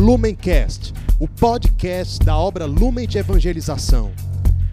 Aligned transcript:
Lumencast, 0.00 0.94
o 1.18 1.28
podcast 1.28 2.24
da 2.24 2.34
obra 2.34 2.64
Lumen 2.64 3.06
de 3.06 3.18
Evangelização. 3.18 4.10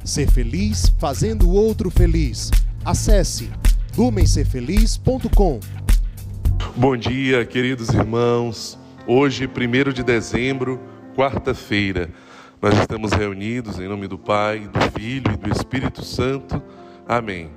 Ser 0.01 0.31
feliz 0.31 0.87
fazendo 0.97 1.49
o 1.49 1.53
outro 1.53 1.89
feliz. 1.89 2.49
Acesse 2.85 3.51
lumencerfeliz.com. 3.97 5.59
Bom 6.77 6.95
dia, 6.95 7.45
queridos 7.45 7.89
irmãos. 7.89 8.79
Hoje, 9.05 9.47
1 9.47 9.91
de 9.91 10.01
dezembro, 10.01 10.79
quarta-feira, 11.13 12.09
nós 12.61 12.79
estamos 12.79 13.11
reunidos 13.11 13.81
em 13.81 13.87
nome 13.89 14.07
do 14.07 14.17
Pai, 14.17 14.59
do 14.69 14.97
Filho 14.97 15.33
e 15.33 15.35
do 15.35 15.51
Espírito 15.51 16.05
Santo. 16.05 16.63
Amém. 17.05 17.49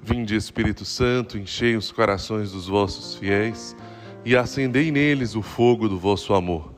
Vinde, 0.00 0.36
Espírito 0.36 0.84
Santo, 0.84 1.36
enchei 1.36 1.74
os 1.74 1.90
corações 1.90 2.52
dos 2.52 2.68
vossos 2.68 3.16
fiéis 3.16 3.74
e 4.24 4.36
acendei 4.36 4.92
neles 4.92 5.34
o 5.34 5.42
fogo 5.42 5.88
do 5.88 5.98
vosso 5.98 6.32
amor. 6.32 6.77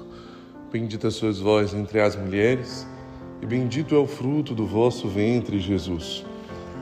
Bendita 0.71 1.11
sois 1.11 1.37
vós 1.37 1.73
entre 1.73 1.99
as 1.99 2.15
mulheres, 2.15 2.87
e 3.41 3.45
bendito 3.45 3.93
é 3.93 3.97
o 3.97 4.07
fruto 4.07 4.55
do 4.55 4.65
vosso 4.65 5.05
ventre, 5.09 5.59
Jesus. 5.59 6.23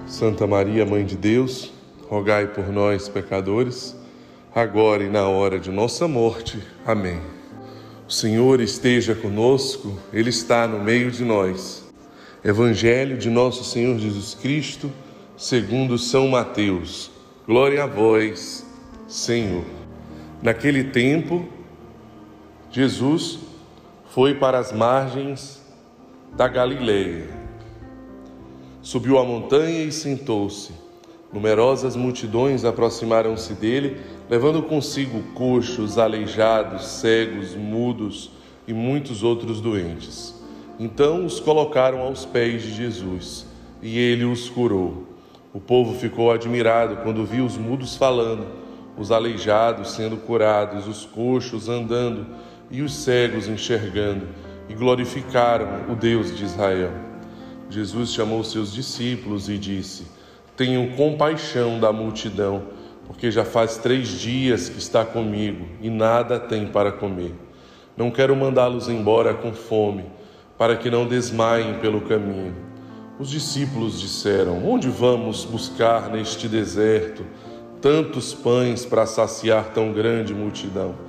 Santa 0.06 0.46
Maria, 0.46 0.86
Mãe 0.86 1.04
de 1.04 1.18
Deus, 1.18 1.73
rogai 2.08 2.46
por 2.46 2.68
nós, 2.72 3.09
pecadores, 3.09 3.96
agora 4.54 5.04
e 5.04 5.09
na 5.09 5.28
hora 5.28 5.59
de 5.59 5.72
nossa 5.72 6.08
morte. 6.08 6.59
Amém. 6.86 7.20
O 8.08 8.12
Senhor 8.12 8.62
esteja 8.62 9.16
conosco, 9.16 9.98
Ele 10.14 10.30
está 10.30 10.68
no 10.68 10.84
meio 10.84 11.09
de 11.09 11.26
nós. 11.26 11.84
Evangelho 12.46 13.18
de 13.18 13.31
nosso 13.31 13.64
Senhor 13.64 13.98
Jesus 13.98 14.36
Cristo, 14.36 14.92
segundo 15.36 15.98
São 15.98 16.28
Mateus. 16.28 17.09
Glória 17.48 17.86
a 17.86 17.88
vós, 17.88 18.64
Senhor. 19.08 19.66
Naquele 20.44 20.84
tempo, 20.84 21.44
Jesus 22.70 23.48
foi 24.10 24.34
para 24.34 24.58
as 24.58 24.72
margens 24.72 25.64
da 26.36 26.48
Galileia. 26.48 27.30
Subiu 28.82 29.20
a 29.20 29.24
montanha 29.24 29.84
e 29.84 29.92
sentou-se. 29.92 30.72
Numerosas 31.32 31.96
multidões 31.96 32.66
aproximaram-se 32.66 33.54
dele, 33.54 34.02
levando 34.28 34.64
consigo 34.64 35.22
coxos, 35.36 36.00
aleijados, 36.00 36.88
cegos, 36.88 37.56
mudos 37.56 38.32
e 38.68 38.74
muitos 38.74 39.22
outros 39.22 39.62
doentes. 39.62 40.34
Então 40.80 41.24
os 41.24 41.40
colocaram 41.40 42.00
aos 42.00 42.26
pés 42.26 42.64
de 42.64 42.74
Jesus 42.74 43.46
e 43.80 44.00
ele 44.00 44.26
os 44.26 44.50
curou. 44.50 45.04
O 45.54 45.60
povo 45.60 45.94
ficou 45.94 46.32
admirado 46.32 46.98
quando 47.04 47.26
viu 47.26 47.46
os 47.46 47.58
mudos 47.58 47.96
falando, 47.96 48.48
os 48.98 49.12
aleijados 49.12 49.92
sendo 49.92 50.18
curados, 50.18 50.88
os 50.88 51.06
coxos 51.06 51.70
andando 51.70 52.26
e 52.72 52.81
os 52.81 52.94
cegos 52.94 53.48
enxergando, 53.48 54.28
e 54.67 54.73
glorificaram 54.73 55.92
o 55.92 55.95
Deus 55.95 56.36
de 56.36 56.44
Israel. 56.45 56.92
Jesus 57.70 58.14
chamou 58.14 58.44
seus 58.44 58.73
discípulos 58.73 59.50
e 59.50 59.58
disse: 59.58 60.06
Tenham 60.56 60.90
compaixão 60.90 61.80
da 61.80 61.92
multidão, 61.92 62.64
porque 63.08 63.31
já 63.31 63.44
faz 63.44 63.78
três 63.78 64.07
dias 64.09 64.69
que 64.69 64.78
está 64.78 65.03
comigo 65.03 65.66
e 65.81 65.90
nada 65.90 66.40
tem 66.40 66.68
para 66.68 66.91
comer. 66.91 67.34
Não 67.97 68.12
quero 68.12 68.35
mandá-los 68.35 68.88
embora 68.88 69.34
com 69.34 69.51
fome, 69.53 70.06
para 70.57 70.75
que 70.75 70.90
não 70.90 71.07
desmaiem 71.07 71.80
pelo 71.80 72.01
caminho. 72.01 72.56
Os 73.19 73.30
discípulos 73.30 74.00
disseram: 74.00 74.66
Onde 74.66 74.88
vamos 74.90 75.44
buscar 75.46 76.09
neste 76.09 76.47
deserto 76.47 77.25
tantos 77.81 78.34
pães 78.34 78.86
para 78.86 79.06
saciar 79.06 79.74
tão 79.74 79.91
grande 79.91 80.34
multidão? 80.34 81.09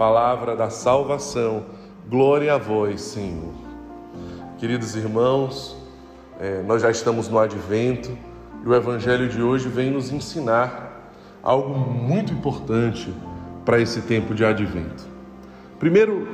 palavra 0.00 0.56
da 0.56 0.70
salvação. 0.70 1.66
Glória 2.08 2.54
a 2.54 2.56
vós, 2.56 3.02
Senhor. 3.02 3.52
Queridos 4.56 4.96
irmãos, 4.96 5.76
é, 6.40 6.62
nós 6.62 6.80
já 6.80 6.90
estamos 6.90 7.28
no 7.28 7.38
advento 7.38 8.16
e 8.64 8.66
o 8.66 8.74
Evangelho 8.74 9.28
de 9.28 9.42
hoje 9.42 9.68
vem 9.68 9.90
nos 9.90 10.10
ensinar 10.10 11.12
algo 11.42 11.78
muito 11.78 12.32
importante 12.32 13.14
para 13.62 13.78
esse 13.78 14.00
tempo 14.00 14.34
de 14.34 14.42
advento. 14.42 15.06
Primeiro, 15.78 16.26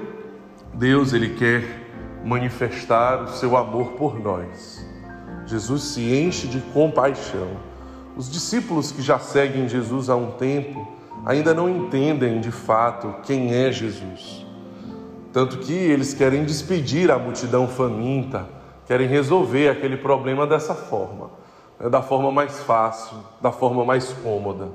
Deus 0.73 1.13
ele 1.13 1.31
quer 1.31 1.65
manifestar 2.25 3.25
o 3.25 3.29
seu 3.31 3.57
amor 3.57 3.95
por 3.95 4.17
nós. 4.21 4.87
Jesus 5.45 5.83
se 5.83 6.15
enche 6.15 6.47
de 6.47 6.61
compaixão. 6.73 7.49
Os 8.17 8.31
discípulos 8.31 8.93
que 8.93 9.03
já 9.03 9.19
seguem 9.19 9.69
Jesus 9.69 10.09
há 10.09 10.15
um 10.15 10.31
tempo 10.31 10.96
ainda 11.25 11.55
não 11.55 11.69
entendem 11.69 12.41
de 12.41 12.51
fato 12.51 13.15
quem 13.23 13.53
é 13.55 13.73
Jesus. 13.73 14.47
Tanto 15.33 15.59
que 15.59 15.73
eles 15.73 16.15
querem 16.15 16.45
despedir 16.45 17.11
a 17.11 17.19
multidão 17.19 17.69
faminta, 17.69 18.49
querem 18.87 19.07
resolver 19.07 19.69
aquele 19.69 19.97
problema 19.97 20.47
dessa 20.47 20.75
forma, 20.75 21.31
né, 21.79 21.91
da 21.91 22.01
forma 22.01 22.33
mais 22.33 22.61
fácil, 22.61 23.19
da 23.41 23.53
forma 23.53 23.85
mais 23.85 24.13
cômoda. 24.13 24.69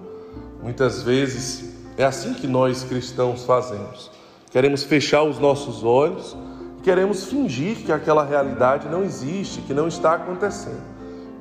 Muitas 0.61 1.01
vezes 1.01 1.73
é 1.97 2.03
assim 2.03 2.33
que 2.33 2.47
nós 2.47 2.83
cristãos 2.83 3.43
fazemos. 3.43 4.11
Queremos 4.51 4.83
fechar 4.83 5.23
os 5.23 5.39
nossos 5.39 5.83
olhos 5.83 6.37
e 6.77 6.83
queremos 6.83 7.25
fingir 7.25 7.77
que 7.77 7.91
aquela 7.91 8.23
realidade 8.23 8.87
não 8.87 9.03
existe, 9.03 9.61
que 9.61 9.73
não 9.73 9.87
está 9.87 10.13
acontecendo. 10.13 10.83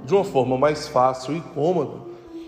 De 0.06 0.14
uma 0.14 0.24
forma 0.24 0.56
mais 0.56 0.88
fácil 0.88 1.36
e 1.36 1.40
cômoda, 1.40 1.98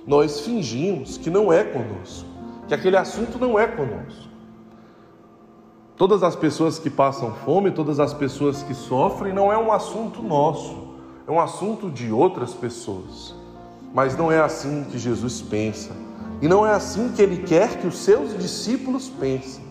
nós 0.06 0.40
fingimos 0.40 1.18
que 1.18 1.28
não 1.28 1.52
é 1.52 1.64
conosco 1.64 2.31
que 2.66 2.74
aquele 2.74 2.96
assunto 2.96 3.38
não 3.38 3.58
é 3.58 3.66
conosco. 3.66 4.30
Todas 5.96 6.22
as 6.22 6.34
pessoas 6.34 6.78
que 6.78 6.90
passam 6.90 7.32
fome, 7.32 7.70
todas 7.70 8.00
as 8.00 8.12
pessoas 8.12 8.62
que 8.62 8.74
sofrem, 8.74 9.32
não 9.32 9.52
é 9.52 9.58
um 9.58 9.70
assunto 9.70 10.22
nosso, 10.22 10.96
é 11.26 11.30
um 11.30 11.40
assunto 11.40 11.90
de 11.90 12.10
outras 12.10 12.54
pessoas. 12.54 13.34
Mas 13.94 14.16
não 14.16 14.32
é 14.32 14.40
assim 14.40 14.84
que 14.90 14.98
Jesus 14.98 15.42
pensa, 15.42 15.92
e 16.40 16.48
não 16.48 16.66
é 16.66 16.72
assim 16.72 17.12
que 17.12 17.22
ele 17.22 17.44
quer 17.44 17.78
que 17.78 17.86
os 17.86 17.98
seus 17.98 18.36
discípulos 18.36 19.08
pensem. 19.08 19.62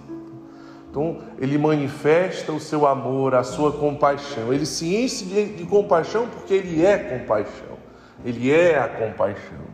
Então, 0.92 1.20
ele 1.40 1.58
manifesta 1.58 2.52
o 2.52 2.60
seu 2.60 2.86
amor, 2.86 3.34
a 3.34 3.44
sua 3.44 3.72
compaixão. 3.72 4.54
Ele 4.54 4.66
se 4.66 4.94
enche 4.94 5.24
de, 5.24 5.66
compaixão 5.66 6.28
porque 6.28 6.54
ele 6.54 6.86
é 6.86 6.98
compaixão. 6.98 7.78
Ele 8.26 8.52
é 8.52 8.78
a 8.78 8.90
compaixão. 8.90 9.71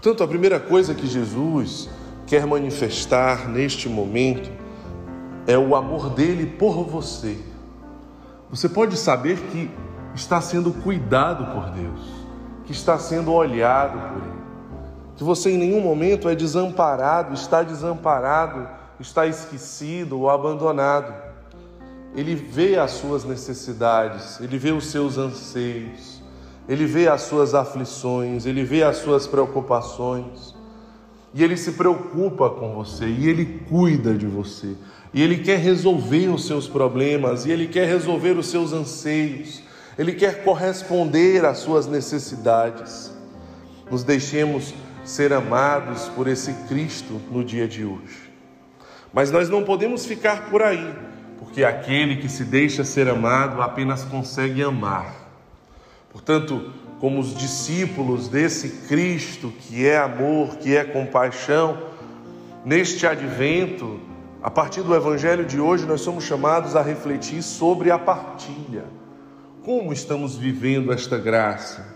Portanto, 0.00 0.24
a 0.24 0.26
primeira 0.28 0.58
coisa 0.58 0.94
que 0.94 1.06
Jesus 1.06 1.90
quer 2.26 2.46
manifestar 2.46 3.46
neste 3.46 3.86
momento 3.86 4.50
é 5.46 5.58
o 5.58 5.76
amor 5.76 6.08
dele 6.08 6.46
por 6.46 6.84
você. 6.84 7.36
Você 8.48 8.66
pode 8.66 8.96
saber 8.96 9.36
que 9.50 9.70
está 10.14 10.40
sendo 10.40 10.72
cuidado 10.72 11.52
por 11.52 11.68
Deus, 11.72 12.00
que 12.64 12.72
está 12.72 12.98
sendo 12.98 13.30
olhado 13.30 13.98
por 14.08 14.22
Ele, 14.22 14.42
que 15.18 15.22
você 15.22 15.50
em 15.50 15.58
nenhum 15.58 15.82
momento 15.82 16.30
é 16.30 16.34
desamparado, 16.34 17.34
está 17.34 17.62
desamparado, 17.62 18.66
está 18.98 19.26
esquecido 19.26 20.18
ou 20.18 20.30
abandonado. 20.30 21.12
Ele 22.16 22.34
vê 22.34 22.78
as 22.78 22.92
suas 22.92 23.22
necessidades, 23.24 24.40
ele 24.40 24.56
vê 24.56 24.72
os 24.72 24.86
seus 24.86 25.18
anseios, 25.18 26.19
ele 26.68 26.86
vê 26.86 27.08
as 27.08 27.22
suas 27.22 27.54
aflições, 27.54 28.46
ele 28.46 28.64
vê 28.64 28.82
as 28.82 28.98
suas 28.98 29.26
preocupações, 29.26 30.54
e 31.34 31.42
ele 31.42 31.56
se 31.56 31.72
preocupa 31.72 32.50
com 32.50 32.74
você, 32.74 33.06
e 33.06 33.28
ele 33.28 33.62
cuida 33.68 34.14
de 34.14 34.26
você. 34.26 34.76
E 35.12 35.22
Ele 35.22 35.38
quer 35.38 35.58
resolver 35.58 36.28
os 36.28 36.46
seus 36.46 36.68
problemas, 36.68 37.44
e 37.44 37.50
Ele 37.50 37.66
quer 37.66 37.86
resolver 37.86 38.38
os 38.38 38.46
seus 38.46 38.72
anseios, 38.72 39.62
Ele 39.98 40.12
quer 40.12 40.44
corresponder 40.44 41.44
às 41.44 41.58
suas 41.58 41.86
necessidades. 41.86 43.12
Nos 43.90 44.04
deixemos 44.04 44.72
ser 45.04 45.32
amados 45.32 46.08
por 46.10 46.28
esse 46.28 46.52
Cristo 46.68 47.20
no 47.30 47.42
dia 47.42 47.66
de 47.66 47.84
hoje. 47.84 48.30
Mas 49.12 49.32
nós 49.32 49.48
não 49.48 49.64
podemos 49.64 50.06
ficar 50.06 50.48
por 50.48 50.62
aí, 50.62 50.94
porque 51.40 51.64
aquele 51.64 52.16
que 52.16 52.28
se 52.28 52.44
deixa 52.44 52.84
ser 52.84 53.08
amado 53.08 53.60
apenas 53.60 54.04
consegue 54.04 54.62
amar. 54.62 55.19
Portanto, 56.10 56.72
como 57.00 57.18
os 57.20 57.34
discípulos 57.34 58.28
desse 58.28 58.86
Cristo 58.86 59.52
que 59.60 59.86
é 59.86 59.98
amor, 59.98 60.56
que 60.56 60.76
é 60.76 60.84
compaixão, 60.84 61.78
neste 62.64 63.06
advento, 63.06 64.00
a 64.42 64.50
partir 64.50 64.82
do 64.82 64.94
evangelho 64.94 65.44
de 65.44 65.60
hoje, 65.60 65.86
nós 65.86 66.00
somos 66.00 66.24
chamados 66.24 66.76
a 66.76 66.82
refletir 66.82 67.42
sobre 67.42 67.90
a 67.90 67.98
partilha. 67.98 68.84
Como 69.64 69.92
estamos 69.92 70.36
vivendo 70.36 70.92
esta 70.92 71.18
graça? 71.18 71.86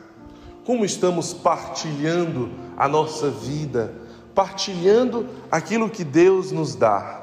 Como 0.65 0.85
estamos 0.85 1.35
partilhando 1.35 2.51
a 2.77 2.89
nossa 2.89 3.31
vida, 3.31 3.93
partilhando 4.35 5.27
aquilo 5.51 5.91
que 5.91 6.05
Deus 6.05 6.53
nos 6.53 6.75
dá? 6.75 7.23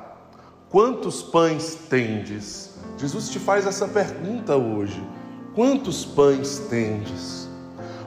Quantos 0.70 1.22
pães 1.24 1.76
tendes? 1.90 2.76
Jesus 2.98 3.30
te 3.30 3.40
faz 3.40 3.66
essa 3.66 3.88
pergunta 3.88 4.56
hoje. 4.56 5.04
Quantos 5.54 6.06
pães 6.06 6.60
tendes? 6.70 7.50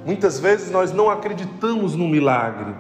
Muitas 0.07 0.41
vezes 0.41 0.71
nós 0.71 0.93
não 0.93 1.11
acreditamos 1.11 1.95
no 1.95 2.09
milagre, 2.09 2.75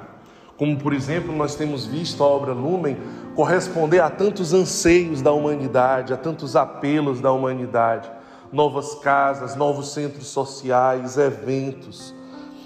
como 0.56 0.78
por 0.78 0.94
exemplo 0.94 1.36
nós 1.36 1.54
temos 1.54 1.84
visto 1.84 2.24
a 2.24 2.26
obra 2.26 2.54
Lumen 2.54 2.96
corresponder 3.36 4.00
a 4.00 4.08
tantos 4.08 4.54
anseios 4.54 5.20
da 5.20 5.32
humanidade, 5.32 6.14
a 6.14 6.16
tantos 6.16 6.56
apelos 6.56 7.20
da 7.20 7.30
humanidade, 7.30 8.10
novas 8.50 8.94
casas, 8.94 9.54
novos 9.54 9.92
centros 9.92 10.28
sociais, 10.28 11.18
eventos, 11.18 12.14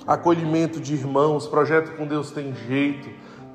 acolhimento 0.06 0.80
de 0.80 0.94
irmãos, 0.94 1.48
projeto 1.48 1.96
com 1.96 2.06
Deus 2.06 2.30
tem 2.30 2.54
jeito, 2.68 3.08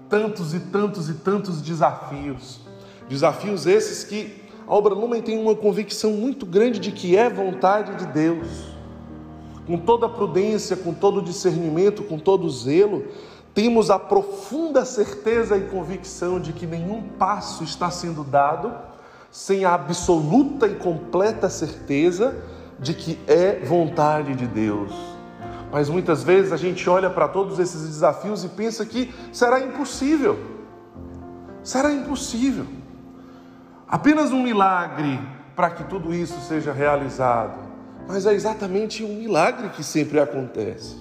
tantos 0.10 0.54
e 0.54 0.60
tantos 0.60 1.10
e 1.10 1.14
tantos 1.14 1.62
desafios. 1.62 2.60
Desafios 3.08 3.66
esses 3.66 4.04
que 4.04 4.43
a 4.68 4.74
obra 4.74 4.94
Lumen 4.94 5.22
tem 5.22 5.38
uma 5.38 5.56
convicção 5.56 6.12
muito 6.12 6.46
grande 6.46 6.80
de 6.80 6.92
que 6.92 7.18
é 7.18 7.30
vontade 7.30 7.96
de 7.96 8.06
Deus 8.08 8.74
com 9.66 9.78
toda 9.78 10.10
prudência, 10.10 10.76
com 10.76 10.94
todo 10.94 11.22
discernimento, 11.22 12.04
com 12.04 12.20
todo 12.20 12.50
zelo, 12.50 13.06
temos 13.54 13.90
a 13.90 14.00
profunda 14.00 14.84
certeza 14.84 15.56
e 15.58 15.62
convicção 15.62 16.40
de 16.40 16.54
que 16.54 16.66
nenhum 16.66 17.04
passo 17.20 17.64
está 17.64 17.90
sendo 17.90 18.24
dado 18.24 18.74
sem 19.32 19.66
a 19.66 19.74
absoluta 19.74 20.68
e 20.68 20.76
completa 20.76 21.50
certeza 21.50 22.36
de 22.80 22.94
que 22.94 23.20
é 23.28 23.60
vontade 23.64 24.36
de 24.36 24.48
Deus. 24.48 24.92
Mas 25.72 25.90
muitas 25.90 26.24
vezes 26.24 26.52
a 26.52 26.58
gente 26.58 26.88
olha 26.90 27.10
para 27.10 27.28
todos 27.28 27.58
esses 27.58 27.82
desafios 27.88 28.44
e 28.44 28.50
pensa 28.50 28.86
que 28.86 29.14
será 29.32 29.60
impossível. 29.60 30.38
Será 31.64 31.92
impossível. 31.92 32.66
Apenas 33.94 34.32
um 34.32 34.42
milagre 34.42 35.20
para 35.56 35.70
que 35.70 35.84
tudo 35.84 36.16
isso 36.16 36.42
seja 36.48 36.74
realizado. 36.74 37.60
Mas 38.08 38.26
é 38.26 38.34
exatamente 38.34 39.04
um 39.04 39.20
milagre 39.20 39.70
que 39.70 39.84
sempre 39.84 40.20
acontece. 40.20 40.98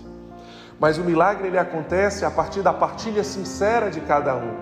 Mas 0.79 0.99
o 0.99 1.03
milagre 1.03 1.49
ele 1.49 1.57
acontece 1.57 2.23
a 2.23 2.31
partir 2.31 2.61
da 2.61 2.71
partilha 2.71 3.25
sincera 3.25 3.91
de 3.91 4.03
cada 4.03 4.37
um. 4.37 4.57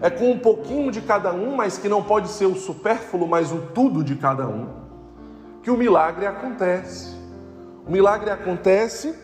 É 0.00 0.10
com 0.10 0.32
um 0.32 0.40
pouquinho 0.40 0.90
de 0.90 1.02
cada 1.02 1.32
um, 1.32 1.54
mas 1.54 1.78
que 1.78 1.88
não 1.88 2.02
pode 2.02 2.26
ser 2.30 2.46
o 2.46 2.56
supérfluo, 2.56 3.28
mas 3.28 3.52
o 3.52 3.58
tudo 3.72 4.02
de 4.02 4.16
cada 4.16 4.48
um, 4.48 4.66
que 5.62 5.70
o 5.70 5.76
milagre 5.76 6.26
acontece. 6.26 7.14
O 7.86 7.92
milagre 7.92 8.28
acontece 8.28 9.14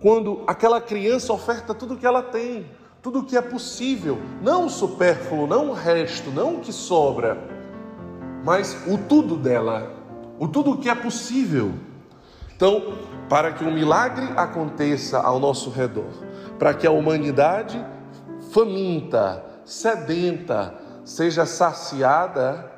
quando 0.00 0.44
aquela 0.46 0.80
criança 0.80 1.32
oferta 1.32 1.74
tudo 1.74 1.96
que 1.96 2.06
ela 2.06 2.22
tem, 2.22 2.70
tudo 3.10 3.24
que 3.24 3.38
é 3.38 3.40
possível, 3.40 4.18
não 4.42 4.66
o 4.66 4.68
supérfluo, 4.68 5.46
não 5.46 5.70
o 5.70 5.72
resto, 5.72 6.30
não 6.30 6.56
o 6.56 6.60
que 6.60 6.74
sobra, 6.74 7.38
mas 8.44 8.86
o 8.86 8.98
tudo 8.98 9.34
dela, 9.34 9.90
o 10.38 10.46
tudo 10.46 10.72
o 10.72 10.76
que 10.76 10.90
é 10.90 10.94
possível. 10.94 11.72
Então, 12.54 12.98
para 13.26 13.52
que 13.52 13.64
um 13.64 13.72
milagre 13.72 14.26
aconteça 14.36 15.18
ao 15.20 15.40
nosso 15.40 15.70
redor, 15.70 16.10
para 16.58 16.74
que 16.74 16.86
a 16.86 16.90
humanidade 16.90 17.82
faminta, 18.52 19.42
sedenta, 19.64 20.74
seja 21.02 21.46
saciada, 21.46 22.70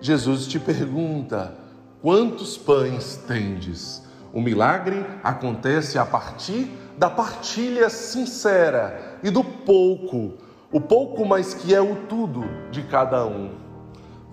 Jesus 0.00 0.48
te 0.48 0.58
pergunta: 0.58 1.54
quantos 2.02 2.58
pães 2.58 3.22
tendes? 3.28 4.04
O 4.32 4.40
milagre 4.40 5.06
acontece 5.22 5.96
a 5.96 6.04
partir 6.04 6.85
da 6.98 7.10
partilha 7.10 7.88
sincera 7.90 9.18
e 9.22 9.30
do 9.30 9.42
pouco, 9.42 10.34
o 10.72 10.80
pouco, 10.80 11.24
mas 11.24 11.54
que 11.54 11.74
é 11.74 11.80
o 11.80 11.96
tudo 12.08 12.44
de 12.70 12.82
cada 12.82 13.26
um 13.26 13.66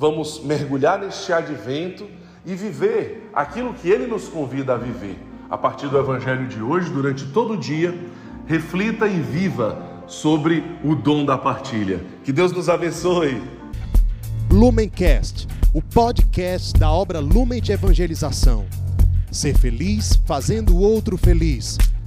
vamos 0.03 0.41
mergulhar 0.43 0.99
neste 0.99 1.31
advento 1.31 2.05
e 2.45 2.55
viver 2.55 3.29
aquilo 3.33 3.73
que 3.73 3.89
ele 3.89 4.05
nos 4.05 4.27
convida 4.27 4.73
a 4.73 4.77
viver. 4.77 5.17
A 5.49 5.57
partir 5.57 5.87
do 5.87 5.97
evangelho 5.97 6.45
de 6.47 6.61
hoje, 6.61 6.89
durante 6.89 7.25
todo 7.27 7.53
o 7.53 7.57
dia, 7.57 7.97
reflita 8.45 9.07
e 9.07 9.19
viva 9.19 10.03
sobre 10.07 10.61
o 10.83 10.93
dom 10.93 11.23
da 11.23 11.37
partilha. 11.37 12.01
Que 12.23 12.33
Deus 12.33 12.51
nos 12.51 12.67
abençoe. 12.67 13.41
Lumencast, 14.51 15.47
o 15.73 15.81
podcast 15.81 16.77
da 16.77 16.91
obra 16.91 17.19
Lumen 17.19 17.61
de 17.61 17.71
Evangelização. 17.71 18.65
Ser 19.31 19.57
feliz 19.57 20.19
fazendo 20.25 20.75
o 20.75 20.81
outro 20.81 21.17
feliz. 21.17 21.77